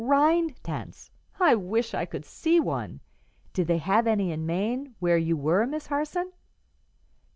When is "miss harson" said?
5.67-6.31